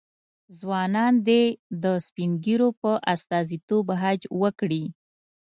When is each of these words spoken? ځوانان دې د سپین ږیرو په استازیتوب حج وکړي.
ځوانان 0.59 1.13
دې 1.27 1.43
د 1.83 1.85
سپین 2.05 2.31
ږیرو 2.45 2.69
په 2.81 2.91
استازیتوب 3.13 3.85
حج 4.01 4.21
وکړي. 4.41 4.83